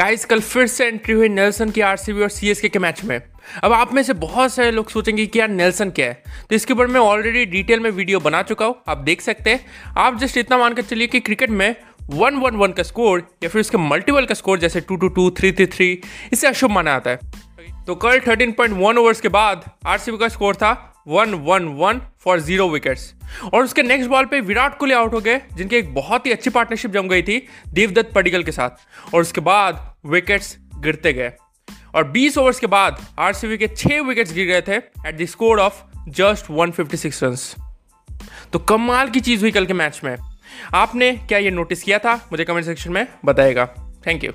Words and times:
Guys 0.00 0.24
कल 0.24 0.40
फिर 0.40 0.66
से 0.66 0.86
एंट्री 0.86 1.14
हुई 1.14 1.28
नेल्सन 1.28 1.70
की 1.70 1.80
आरसीबी 1.80 2.22
और 2.22 2.28
सीएसके 2.28 2.68
के 2.68 2.78
मैच 2.78 3.04
में। 3.04 3.22
अब 3.64 3.72
आप 3.72 3.92
में 3.94 4.02
से 4.02 4.12
बहुत 4.12 4.52
सारे 4.52 4.70
लोग 4.70 4.90
सोचेंगे 4.90 5.26
कि 5.26 5.38
यार 5.38 5.48
नेल्सन 5.48 5.90
क्या 5.90 6.06
है। 6.06 6.22
तो 6.50 6.54
इसके 6.56 6.72
ऊपर 6.72 6.86
मैं 6.86 7.00
ऑलरेडी 7.00 7.44
डिटेल 7.46 7.80
में 7.80 7.90
वीडियो 7.90 8.20
बना 8.20 8.42
चुका 8.42 8.66
हूँ। 8.66 8.74
आप 8.88 8.98
देख 8.98 9.20
सकते 9.20 9.50
हैं। 9.50 9.66
आप 9.98 10.18
जस्ट 10.18 10.36
इतना 10.36 10.58
मानकर 10.58 10.82
चलिए 10.82 11.06
कि 11.06 11.20
क्रिकेट 11.20 11.50
में 11.50 11.76
वन 12.10 12.34
वन 12.34 12.56
वन 12.56 12.72
का 12.72 12.82
स्कोर 12.82 13.26
या 13.42 13.48
फिर 13.48 13.60
उसके 13.60 13.78
मल्टीपल 13.78 14.24
का 14.24 14.34
स्कोर 14.34 14.58
जैसे 14.58 14.80
two 14.80 14.96
two 14.96 15.08
two 15.08 15.30
three 15.30 15.52
three 15.52 15.66
three 15.66 16.00
इसे 16.32 16.46
अशुभ 16.46 16.70
माना 16.70 16.90
जाता 16.90 17.10
है। 17.10 17.18
तो 17.84 17.94
कल 17.94 18.20
13.1 18.20 18.98
ओवर्स 18.98 19.20
के 19.20 19.28
बाद 19.28 19.70
आरसीबी 19.86 20.18
का 20.18 20.28
स्कोर 20.28 20.56
था 20.56 20.89
one 21.08 21.34
one 21.34 21.68
one 21.68 22.00
for 22.20 22.40
zero 22.40 22.68
wickets 22.68 23.14
और 23.54 23.64
उसके 23.64 23.82
नेक्स्ट 23.82 24.10
बॉल 24.10 24.24
पे 24.24 24.40
विराट 24.40 24.78
कोहली 24.78 24.94
आउट 24.94 25.12
हो 25.12 25.20
गए, 25.20 25.40
जिनकी 25.54 25.76
एक 25.76 25.94
बहुत 25.94 26.26
ही 26.26 26.32
अच्छी 26.32 26.50
पार्टनरशिप 26.50 26.90
जम 26.90 27.08
गई 27.08 27.22
थी 27.22 27.46
देवदत्त 27.68 28.12
पडिकल 28.14 28.42
के 28.42 28.52
साथ। 28.52 29.14
और 29.14 29.20
उसके 29.20 29.40
बाद 29.40 29.94
विकेट्स 30.06 30.56
गिरते 30.76 31.12
गए। 31.12 31.32
और 31.94 32.10
20 32.12 32.38
ओवर्स 32.38 32.58
के 32.60 32.66
बाद 32.66 33.00
आरसीबी 33.18 33.58
के 33.58 33.68
6 33.68 34.00
विकेट्स 34.00 34.32
गिर 34.34 34.46
गए 34.46 34.60
थे 34.60 34.76
at 35.08 35.16
the 35.18 35.24
score 35.24 35.60
of 35.60 35.82
just 36.08 36.50
156 36.50 37.22
runs 37.22 37.54
तो 38.52 38.58
कमाल 38.58 39.08
की 39.08 39.20
चीज़ 39.20 39.40
हुई 39.40 39.50
कल 39.50 39.66
के 39.66 39.72
मैच 39.72 40.00
में। 40.04 40.16
आपने 40.74 41.12
क्या 41.12 41.38
ये 41.38 41.50
नोटिस 41.50 41.82
किया 41.82 41.98
था? 41.98 42.14
मुझे 42.32 42.44
कमेंट 42.44 42.66
सेक्शन 42.66 42.92
में 42.92 43.06
बताएगा। 43.24 43.66
Thank 44.06 44.24
you 44.24 44.32